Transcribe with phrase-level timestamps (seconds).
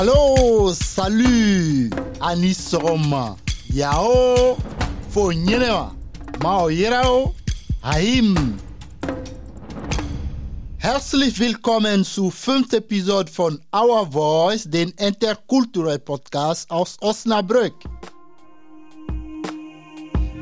[0.00, 3.36] Hallo, salut, ani sɔgɔma,
[3.68, 4.56] yao,
[5.10, 5.92] fo ɲɛnɛma,
[6.42, 7.34] mao yerao,
[7.82, 8.56] haim.
[10.78, 17.74] Herzlich willkommen zu fünften Episode von Our Voice, den interkulturellen Podcast aus Osnabrück.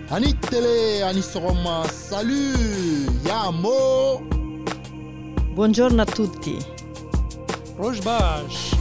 [0.08, 4.22] Anitele, tele, ani sɔgɔma, salut, yamo.
[5.56, 6.58] Buongiorno a tutti.
[7.76, 8.78] Rojbash.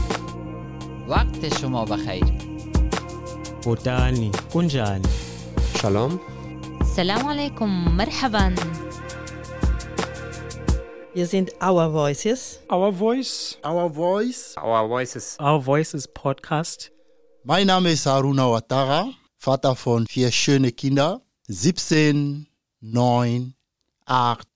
[1.07, 2.23] وقت شما بخیر
[3.63, 5.07] بودانی کنجانی
[5.81, 6.19] سلام
[6.81, 8.55] السلام عليكم مرحبا
[11.15, 12.59] Wir sind Our Voices.
[12.71, 14.55] Our Voice Our Voice.
[14.57, 16.91] Our Voices Our Voices Podcast
[17.43, 21.19] Mein Name ist Haruna Ouattara, Vater von vier schönen Kindern,
[21.49, 22.47] 17,
[22.79, 23.53] 9,
[24.05, 24.47] 8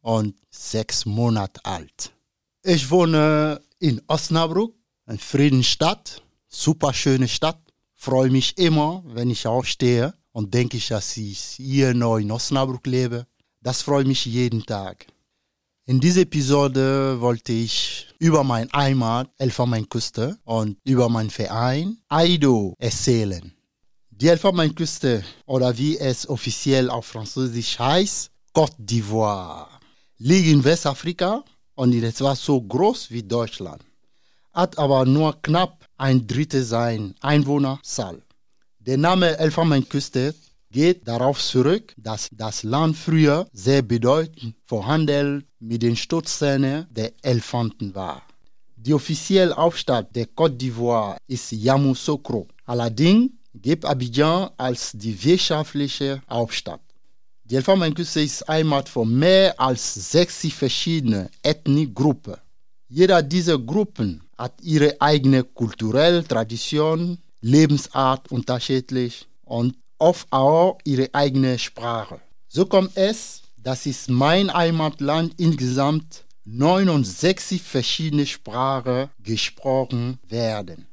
[0.00, 2.12] und 6 Monate alt.
[2.62, 4.74] Ich wohne in Osnabrück,
[5.11, 7.59] eine Friedensstadt, super schöne Stadt.
[7.95, 13.27] Freue mich immer, wenn ich aufstehe und denke dass ich hier noch in Osnabrück lebe.
[13.61, 15.05] Das freut mich jeden Tag.
[15.85, 23.53] In dieser Episode wollte ich über mein Heimat, Elfenbeinküste und über meinen Verein Aido erzählen.
[24.11, 29.67] Die Elfenbeinküste oder wie es offiziell auf Französisch heißt, Côte d'Ivoire,
[30.19, 31.43] liegt in Westafrika
[31.75, 33.83] und ist etwa so groß wie Deutschland,
[34.53, 38.21] hat aber nur knapp ein Drittel sein Einwohnerzahl.
[38.79, 40.33] Der Name Elfenbeinküste
[40.71, 47.11] geht darauf zurück, dass das Land früher sehr bedeutend für Handel mit den Stutzzähnen der
[47.21, 48.23] Elefanten war.
[48.75, 52.47] Die offizielle Hauptstadt der Côte d'Ivoire ist Yamoussoukro.
[52.65, 56.81] Allerdings gibt Abidjan als die wirtschaftliche Hauptstadt.
[57.43, 62.37] Die Elfenbeinküste ist Heimat von mehr als 60 verschiedenen Ethniegruppen.
[62.87, 71.59] Jeder dieser Gruppen hat ihre eigene kulturelle Tradition, Lebensart unterschiedlich und oft auch ihre eigene
[71.59, 72.19] Sprache.
[72.47, 80.87] So kommt es, dass in mein Heimatland insgesamt 69 verschiedene Sprachen gesprochen werden,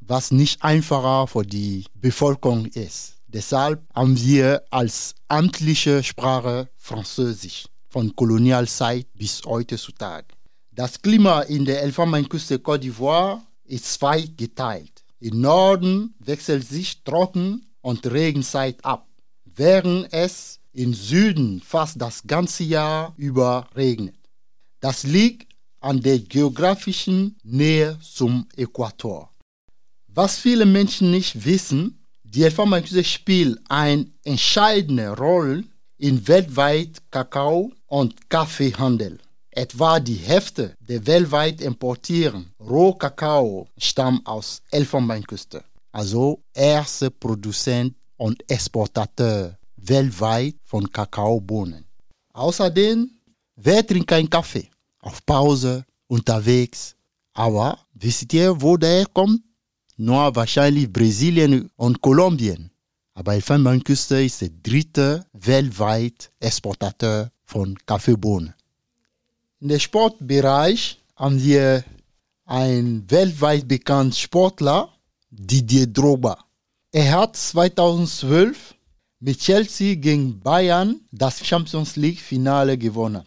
[0.00, 3.16] was nicht einfacher für die Bevölkerung ist.
[3.26, 10.33] Deshalb haben wir als amtliche Sprache Französisch von Kolonialzeit bis heutzutage.
[10.76, 15.04] Das Klima in der Elfenbeinküste Côte d'Ivoire ist zweigeteilt.
[15.20, 19.06] Im Norden wechselt sich Trocken- und Regenzeit ab,
[19.44, 24.16] während es im Süden fast das ganze Jahr über regnet.
[24.80, 29.30] Das liegt an der geografischen Nähe zum Äquator.
[30.08, 35.62] Was viele Menschen nicht wissen, die Elfenbeinküste spielt eine entscheidende Rolle
[35.98, 39.20] im weltweiten Kakao- und Kaffeehandel.
[39.56, 45.62] Etwa die Hälfte der weltweit importierten Rohkakao stammt aus Elfenbeinküste.
[45.92, 51.84] Also erster Produzent und Exportateur weltweit von Kakaobohnen.
[52.32, 53.08] Außerdem,
[53.54, 54.68] wer trinkt keinen Kaffee?
[54.98, 56.96] Auf Pause, unterwegs.
[57.32, 59.40] Aber wisst ihr, wo der kommt?
[59.96, 62.72] Nur wahrscheinlich Brasilien und Kolumbien.
[63.14, 68.52] Aber Elfenbeinküste ist der dritte weltweit Exportateur von Kaffeebohnen.
[69.60, 71.84] In der Sportbereich haben wir
[72.44, 74.88] einen weltweit bekannten Sportler,
[75.30, 76.38] Didier Drogba.
[76.92, 78.74] Er hat 2012
[79.20, 83.24] mit Chelsea gegen Bayern das Champions League Finale gewonnen.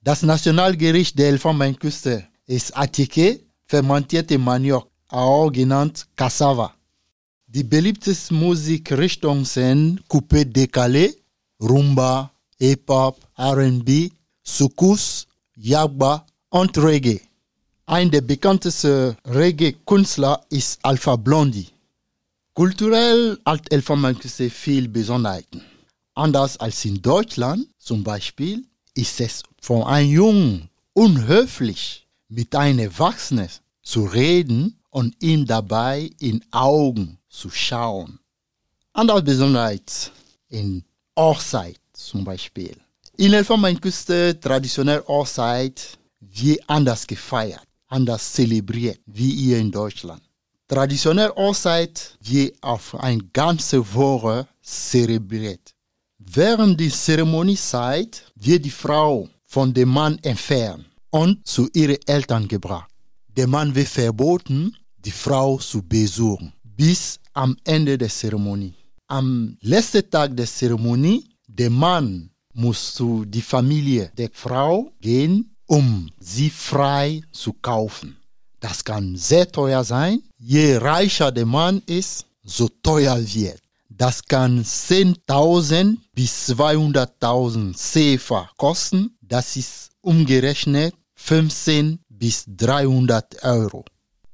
[0.00, 6.74] Das Nationalgericht der Elfenbeinküste ist Atike, fermentierte Maniok, auch genannt Cassava.
[7.46, 11.14] Die beliebtesten Musikrichtungen sind Coupé décalé,
[11.60, 14.10] Rumba, Hip-Hop, R&B,
[14.42, 15.27] Soukous,
[15.60, 17.20] Yagba und Reggae.
[17.84, 21.66] Ein der bekanntesten Reggae-Künstler ist Alpha Blondie.
[22.54, 25.64] Kulturell hat Elfenbeinküste viel Besonderheiten.
[26.14, 28.64] Anders als in Deutschland zum Beispiel
[28.94, 33.48] ist es von einem Jungen unhöflich, mit einem Erwachsenen
[33.82, 38.20] zu reden und ihm dabei in Augen zu schauen.
[38.92, 40.12] Andere Besonderheit
[40.50, 40.84] in
[41.16, 42.76] Hochzeit zum Beispiel.
[43.20, 50.22] In Elfenbeinküste traditionell Hochzeit wird anders gefeiert, anders zelebriert wie hier in Deutschland.
[50.68, 55.74] Traditionell Hochzeit wird auf eine ganze Woche zelebriert.
[56.18, 62.88] Während der Zeremoniezeit wird die Frau von dem Mann entfernt und zu ihren Eltern gebracht.
[63.36, 68.74] Der Mann wird verboten, die Frau zu besuchen, bis am Ende der Zeremonie.
[69.08, 76.10] Am letzten Tag der Zeremonie, der Mann muss zu die Familie der Frau gehen, um
[76.18, 78.16] sie frei zu kaufen.
[78.60, 80.22] Das kann sehr teuer sein.
[80.36, 83.60] Je reicher der Mann ist, so teuer wird.
[83.88, 89.16] Das kann 10.000 bis 200.000 Sefer kosten.
[89.22, 93.84] Das ist umgerechnet 15 bis 300 Euro.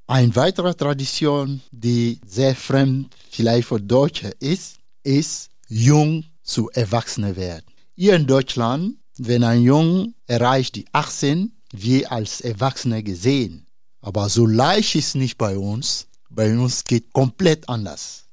[0.07, 7.74] Eine weitere Tradition, die sehr fremd vielleicht für Deutsche ist, ist jung zu Erwachsene werden.
[7.97, 13.67] Hier in Deutschland, wenn ein Jung erreicht die 18, wird als Erwachsene gesehen.
[14.01, 16.09] Aber so leicht ist nicht bei uns.
[16.29, 18.25] Bei uns geht komplett anders.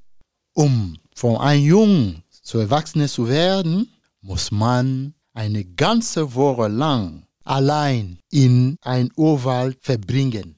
[0.54, 3.88] Um von einem Jungen zu Erwachsenen zu werden,
[4.22, 10.56] muss man eine ganze Woche lang allein in ein Urwald verbringen.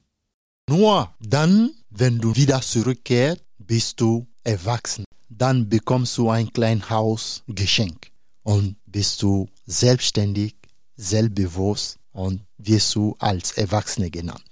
[0.66, 5.04] Nur dann, wenn du wieder zurückkehrst, bist du erwachsen.
[5.28, 8.10] Dann bekommst du ein kleines Haus geschenkt
[8.44, 10.54] und bist du selbstständig,
[10.96, 14.44] selbstbewusst und wirst du als Erwachsene genannt.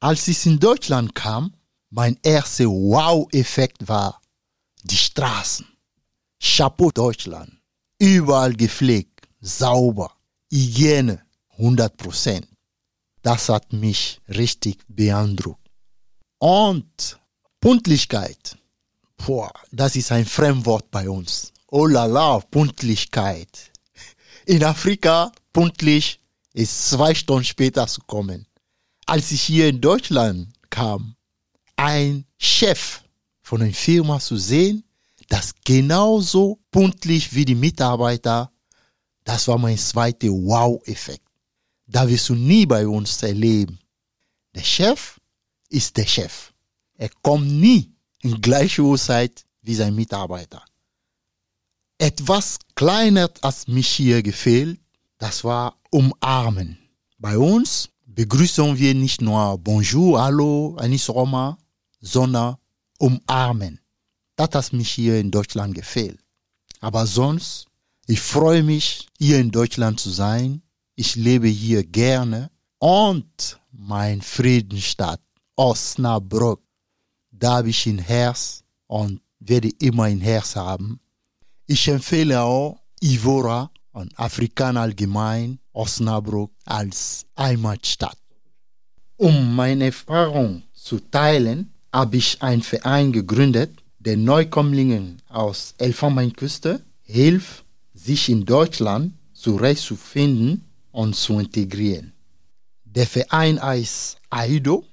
[0.00, 1.52] Als ich in Deutschland kam,
[1.90, 4.22] mein erster Wow-Effekt war
[4.84, 5.66] die Straßen.
[6.40, 7.52] Chapeau Deutschland.
[7.98, 10.10] Überall gepflegt, sauber,
[10.50, 11.20] Hygiene
[11.58, 12.48] 100 Prozent.
[13.20, 15.70] Das hat mich richtig beeindruckt.
[16.38, 17.20] Und
[17.60, 18.56] Pünktlichkeit.
[19.18, 21.53] Boah, das ist ein Fremdwort bei uns.
[21.68, 23.72] Oh la la, Pünktlichkeit.
[24.46, 26.20] In Afrika, pünktlich
[26.52, 28.46] ist zwei Stunden später zu kommen.
[29.06, 31.16] Als ich hier in Deutschland kam,
[31.76, 33.02] ein Chef
[33.42, 34.84] von einer Firma zu sehen,
[35.28, 38.52] das genauso pünktlich wie die Mitarbeiter,
[39.24, 41.26] das war mein zweiter Wow-Effekt.
[41.86, 43.78] Da wirst du nie bei uns erleben.
[44.54, 45.18] Der Chef
[45.70, 46.52] ist der Chef.
[46.96, 47.90] Er kommt nie
[48.22, 50.62] in gleicher Uhrzeit wie sein Mitarbeiter.
[52.04, 54.78] Etwas kleiner als mich hier gefehlt,
[55.16, 56.76] das war umarmen.
[57.16, 61.56] Bei uns begrüßen wir nicht nur Bonjour, Hallo, Anis Roma,
[62.02, 62.56] sondern
[62.98, 63.80] umarmen.
[64.36, 66.20] Das hat mich hier in Deutschland gefehlt.
[66.80, 67.68] Aber sonst,
[68.06, 70.60] ich freue mich, hier in Deutschland zu sein.
[70.96, 72.50] Ich lebe hier gerne.
[72.80, 75.22] Und mein Friedensstadt,
[75.56, 76.60] Osnabrück,
[77.30, 81.00] da habe ich ein Herz und werde immer ein Herz haben.
[81.66, 88.18] Ich empfehle auch Ivora und Afrikaner allgemein Osnabrück als Heimatstadt.
[89.16, 97.64] Um meine Erfahrung zu teilen, habe ich einen Verein gegründet, der Neukommlingen aus Elfenbeinküste hilft,
[97.94, 102.12] sich in Deutschland zurechtzufinden und zu integrieren.
[102.84, 104.84] Der Verein heißt AIDO.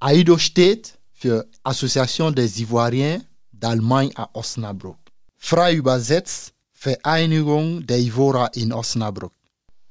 [0.00, 3.22] AIDO steht für Association des Ivoiriens
[3.58, 5.03] d'Allemagne à Osnabrück.
[5.46, 9.34] Frei übersetzt Vereinigung der Ivora in Osnabrück.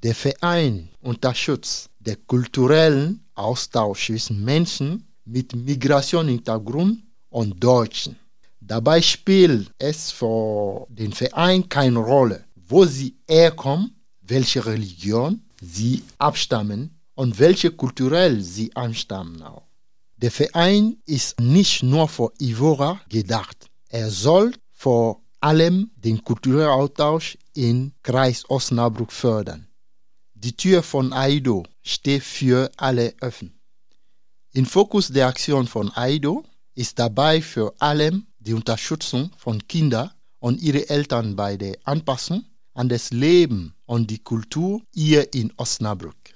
[0.01, 8.15] Der Verein unterstützt den kulturellen Austausch zwischen Menschen mit Migrationshintergrund und Deutschen.
[8.59, 13.91] Dabei spielt es für den Verein keine Rolle, wo sie herkommen,
[14.21, 19.67] welche Religion sie abstammen und welche kulturell sie anstammen auch.
[20.17, 23.67] Der Verein ist nicht nur für Ivora gedacht.
[23.89, 29.67] Er soll vor allem den kulturellen Austausch in Kreis Osnabrück fördern.
[30.33, 33.59] Die Tür von AIDO steht für alle offen.
[34.53, 36.43] Im Fokus der Aktion von AIDO
[36.75, 42.89] ist dabei für allem die Unterstützung von Kindern und ihren Eltern bei der Anpassung an
[42.89, 46.33] das Leben und die Kultur hier in Osnabrück.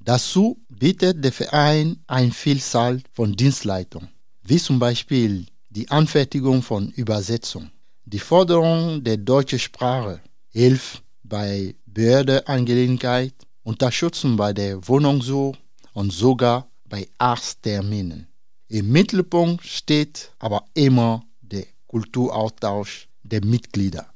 [0.00, 4.10] Dazu bietet der Verein eine Vielzahl von Dienstleistungen,
[4.42, 7.70] wie zum Beispiel die Anfertigung von Übersetzungen,
[8.04, 10.20] die Forderung der deutschen Sprache,
[10.50, 15.58] Hilfe bei Behördeangelegenheit, Unterstützung bei der Wohnungssuche
[15.94, 18.26] und sogar bei Arztterminen.
[18.68, 24.06] Im Mittelpunkt steht aber immer der Kulturaustausch der Mitglieder.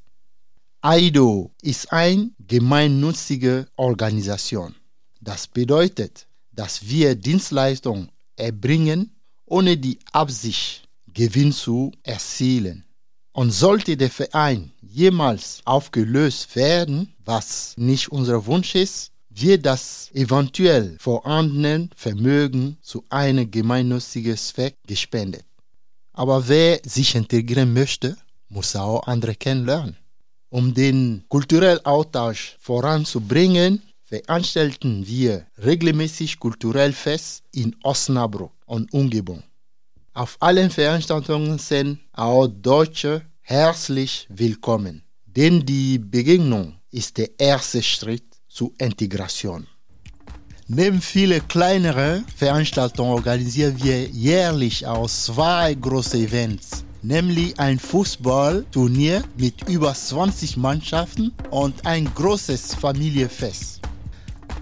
[0.81, 4.75] AIDO ist eine gemeinnützige Organisation.
[5.21, 9.13] Das bedeutet, dass wir Dienstleistungen erbringen,
[9.47, 12.85] ohne die Absicht, Gewinn zu erzielen.
[13.33, 20.97] Und sollte der Verein jemals aufgelöst werden, was nicht unser Wunsch ist, wird das eventuell
[20.99, 25.45] vorhandene Vermögen zu einem gemeinnützigen Zweck gespendet.
[26.13, 28.17] Aber wer sich integrieren möchte,
[28.49, 29.97] muss auch andere kennenlernen.
[30.51, 39.43] Um den kulturellen Austausch voranzubringen, veranstalten wir regelmäßig kulturell Fest in Osnabrück und Umgebung.
[40.19, 48.25] Auf allen Veranstaltungen sind auch Deutsche herzlich willkommen, denn die Begegnung ist der erste Schritt
[48.49, 49.69] zur Integration.
[50.67, 59.69] Neben viele kleinere Veranstaltungen organisieren wir jährlich auch zwei große Events, nämlich ein Fußballturnier mit
[59.69, 63.78] über 20 Mannschaften und ein großes Familienfest.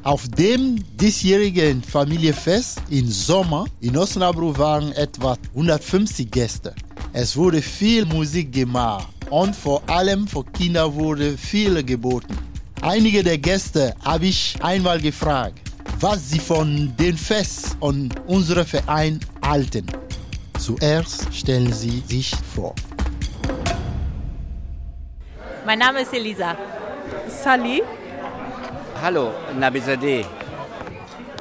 [0.07, 6.77] Auf dem diesjährigen Familienfest im Sommer in Osnabrück waren etwa 150 Gäste.
[7.13, 12.39] Es wurde viel Musik gemacht und vor allem für Kinder wurde viel geboten.
[12.83, 15.59] Einige der Gäste habe ich einmal gefragt,
[15.99, 19.87] was sie von dem Fest und unserem Verein halten.
[20.61, 22.77] Zuerst stellen sie sich vor.
[25.65, 26.57] Mein Name ist Elisa.
[27.43, 27.83] Sally.
[29.03, 30.25] Hallo, Nabizadeh.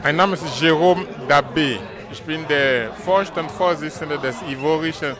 [0.03, 1.79] Mein Name ist Jérôme Dabé.
[2.11, 5.15] Ich bin der Vorstandsvorsitzende des Ivorischen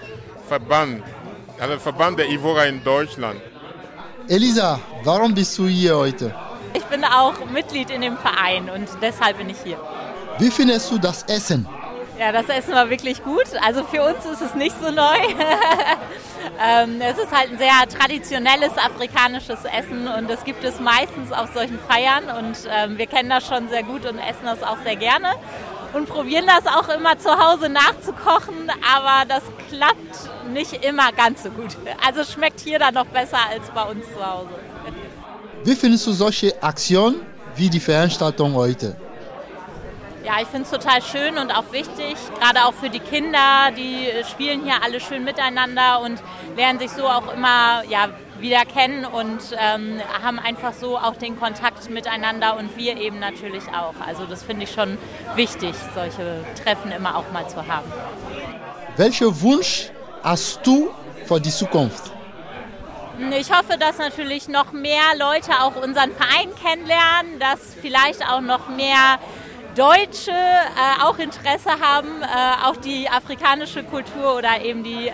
[0.48, 1.04] Verband,
[1.60, 3.40] also Verband der Ivorer in Deutschland.
[4.28, 6.36] Elisa, warum bist du hier heute?
[6.74, 9.78] Ich bin auch Mitglied in dem Verein und deshalb bin ich hier.
[10.38, 11.66] Wie findest du das Essen?
[12.20, 13.48] Ja, das Essen war wirklich gut.
[13.66, 15.18] Also für uns ist es nicht so neu.
[16.64, 21.54] ähm, es ist halt ein sehr traditionelles afrikanisches Essen und das gibt es meistens auf
[21.54, 24.96] solchen Feiern und ähm, wir kennen das schon sehr gut und essen das auch sehr
[24.96, 25.30] gerne
[25.94, 31.50] und probieren das auch immer zu Hause nachzukochen, aber das klappt nicht immer ganz so
[31.50, 31.78] gut.
[32.06, 34.50] Also schmeckt hier dann noch besser als bei uns zu Hause.
[35.64, 37.22] Wie findest du solche Aktionen
[37.56, 38.96] wie die Veranstaltung heute?
[40.26, 43.70] Ja, ich finde es total schön und auch wichtig, gerade auch für die Kinder.
[43.78, 46.20] Die spielen hier alle schön miteinander und
[46.58, 51.40] lernen sich so auch immer ja, wieder kennen und ähm, haben einfach so auch den
[51.40, 53.94] Kontakt miteinander und wir eben natürlich auch.
[54.04, 54.98] Also das finde ich schon
[55.36, 57.86] wichtig, solche Treffen immer auch mal zu haben.
[58.98, 59.92] Welchen Wunsch
[60.24, 60.90] hast du
[61.28, 62.12] für die Zukunft?
[63.40, 68.70] Ich hoffe, dass natürlich noch mehr Leute auch unseren Verein kennenlernen, dass vielleicht auch noch
[68.70, 69.20] mehr
[69.76, 75.12] Deutsche äh, auch Interesse haben, äh, auch die afrikanische Kultur oder eben die äh,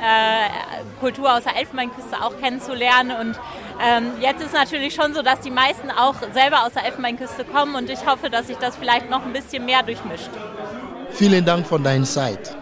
[0.99, 3.11] Kultur aus der Elfenbeinküste auch kennenzulernen.
[3.19, 3.39] Und
[3.81, 7.75] ähm, jetzt ist natürlich schon so, dass die meisten auch selber aus der Elfenbeinküste kommen
[7.75, 10.29] und ich hoffe, dass sich das vielleicht noch ein bisschen mehr durchmischt.
[11.11, 12.55] Vielen Dank für deine Zeit.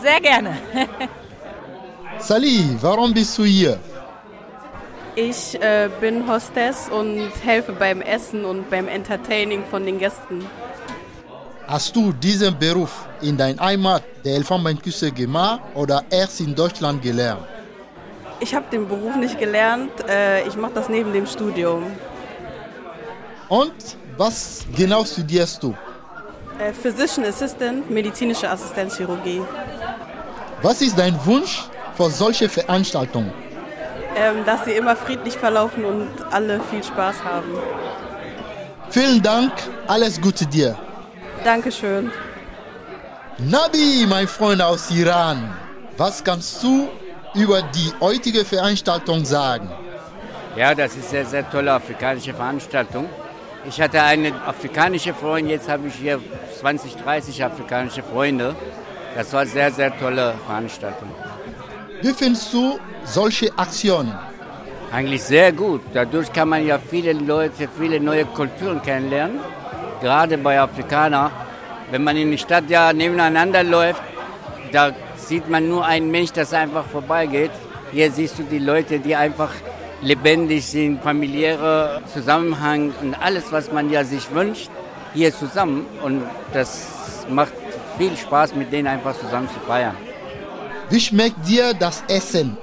[0.00, 0.56] Sehr gerne.
[2.18, 3.80] Sally, warum bist du hier?
[5.16, 10.46] Ich äh, bin Hostess und helfe beim Essen und beim Entertaining von den Gästen.
[11.70, 17.46] Hast du diesen Beruf in deiner Heimat der Elfenbeinküste gemacht oder erst in Deutschland gelernt?
[18.40, 19.92] Ich habe den Beruf nicht gelernt.
[20.08, 21.84] Äh, ich mache das neben dem Studium.
[23.48, 23.72] Und
[24.16, 25.72] was genau studierst du?
[26.58, 29.42] Äh, Physician Assistant, medizinische Assistenzchirurgie.
[30.62, 33.32] Was ist dein Wunsch für solche Veranstaltungen?
[34.16, 37.52] Ähm, dass sie immer friedlich verlaufen und alle viel Spaß haben.
[38.90, 39.52] Vielen Dank,
[39.86, 40.76] alles Gute dir.
[41.44, 42.10] Dankeschön.
[43.38, 45.50] Nabi, mein Freund aus Iran,
[45.96, 46.88] was kannst du
[47.34, 49.70] über die heutige Veranstaltung sagen?
[50.56, 53.08] Ja, das ist eine sehr tolle afrikanische Veranstaltung.
[53.66, 56.20] Ich hatte einen afrikanischen Freund, jetzt habe ich hier
[56.60, 58.54] 20, 30 afrikanische Freunde.
[59.14, 61.08] Das war eine sehr, sehr tolle Veranstaltung.
[62.02, 64.18] Wie findest du solche Aktionen?
[64.92, 65.82] Eigentlich sehr gut.
[65.94, 69.40] Dadurch kann man ja viele Leute, viele neue Kulturen kennenlernen.
[70.00, 71.30] Gerade bei Afrikanern.
[71.90, 74.02] Wenn man in der Stadt ja nebeneinander läuft,
[74.72, 77.50] da sieht man nur einen Mensch, das einfach vorbeigeht.
[77.92, 79.50] Hier siehst du die Leute, die einfach
[80.00, 84.70] lebendig sind, familiäre Zusammenhang und alles, was man ja sich wünscht,
[85.12, 85.86] hier zusammen.
[86.02, 87.52] Und das macht
[87.98, 89.96] viel Spaß, mit denen einfach zusammen zu feiern.
[90.88, 92.56] Wie schmeckt dir das Essen?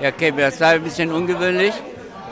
[0.00, 1.74] Ja, okay, das war ein bisschen ungewöhnlich.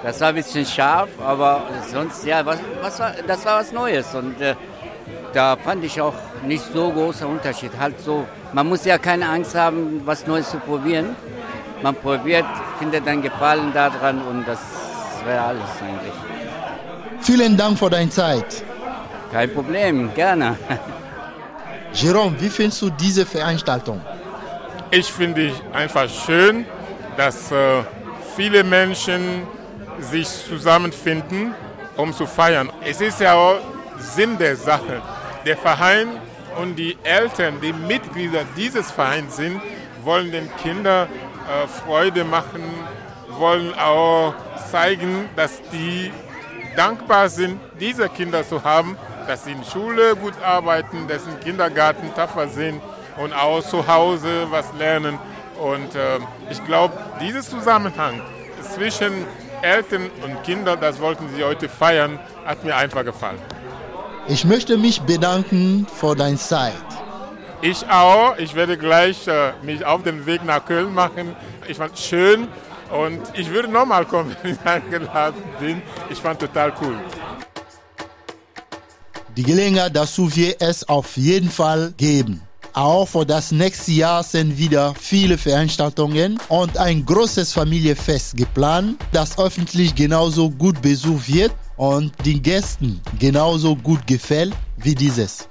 [0.02, 4.14] Das war ein bisschen scharf, aber sonst, ja, was, was war, das war was Neues.
[4.14, 4.54] Und äh,
[5.32, 6.14] da fand ich auch
[6.44, 7.72] nicht so großer Unterschied.
[7.78, 11.16] Halt so, man muss ja keine Angst haben, was Neues zu probieren.
[11.82, 12.46] Man probiert,
[12.78, 14.60] findet dann Gefallen daran und das
[15.24, 16.14] wäre alles eigentlich.
[17.20, 18.62] Vielen Dank für deine Zeit.
[19.32, 20.56] Kein Problem, gerne.
[21.92, 24.00] Jerome, wie findest du diese Veranstaltung?
[24.90, 26.64] Ich finde einfach schön,
[27.16, 27.82] dass äh,
[28.36, 29.46] viele Menschen
[30.00, 31.54] sich zusammenfinden,
[31.96, 32.70] um zu feiern.
[32.84, 33.58] Es ist ja auch
[33.98, 35.02] Sinn der Sache.
[35.44, 36.08] Der Verein
[36.60, 39.60] und die Eltern, die Mitglieder dieses Vereins sind,
[40.04, 42.62] wollen den Kindern äh, Freude machen,
[43.38, 44.34] wollen auch
[44.70, 46.12] zeigen, dass die
[46.76, 51.40] dankbar sind, diese Kinder zu haben, dass sie in Schule gut arbeiten, dass sie im
[51.40, 52.80] Kindergarten tapfer sind
[53.16, 55.18] und auch zu Hause was lernen.
[55.60, 56.18] Und äh,
[56.50, 58.20] ich glaube, dieses Zusammenhang
[58.74, 59.26] zwischen
[59.62, 63.38] Eltern und Kindern, das wollten sie heute feiern, hat mir einfach gefallen.
[64.28, 66.74] Ich möchte mich bedanken für deine Zeit.
[67.60, 68.36] Ich auch.
[68.38, 71.34] Ich werde gleich äh, mich auf den Weg nach Köln machen.
[71.66, 72.46] Ich fand es schön
[72.90, 75.82] und ich würde nochmal kommen, wenn ich eingeladen bin.
[76.10, 76.98] Ich fand total cool.
[79.36, 82.47] Die Gelegenheit dazu wird es auf jeden Fall geben.
[82.78, 89.36] Auch für das nächste Jahr sind wieder viele Veranstaltungen und ein großes Familienfest geplant, das
[89.36, 95.48] öffentlich genauso gut besucht wird und den Gästen genauso gut gefällt wie dieses.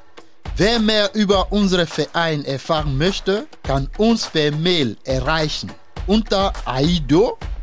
[0.56, 5.70] Wer mehr über unseren Verein erfahren möchte, kann uns per Mail erreichen
[6.08, 7.58] unter aido-ev.gmx.de.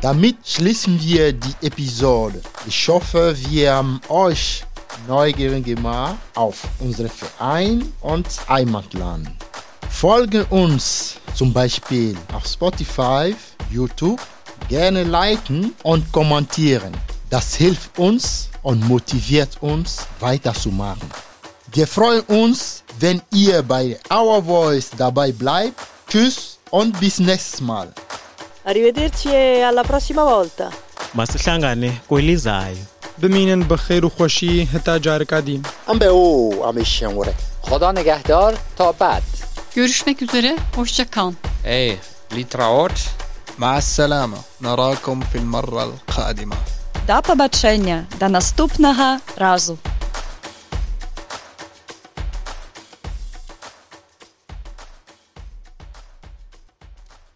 [0.00, 2.40] Damit schließen wir die Episode.
[2.66, 4.64] Ich hoffe, wir haben euch
[5.06, 9.30] neugierig gemacht auf unseren Verein und Heimatland.
[9.90, 13.36] Folge uns zum Beispiel auf Spotify,
[13.70, 14.20] YouTube,
[14.68, 16.92] gerne liken und kommentieren.
[17.28, 21.10] Das hilft uns und motiviert uns weiterzumachen.
[21.72, 25.78] Wir freuen uns, wenn ihr bei Our Voice dabei bleibt.
[26.08, 27.92] Tschüss und bis nächstes Mal.
[28.65, 30.67] Arrivederci e alla prossima volta.
[31.13, 32.77] masihlangane kwelizayo
[33.21, 37.33] بمینن بخیر و خوشی هتا جارکا دیم Ambe o ameshanwore.
[37.61, 39.23] خدا نگهدار تا بعد
[39.75, 41.35] Görüşmek üzere, hoşça kalın.
[41.65, 41.97] ايه
[42.31, 42.97] ليتراوت
[43.59, 46.55] مع السلامة نراكم في المرة القادمة
[47.07, 49.77] До побачення, до наступного разу.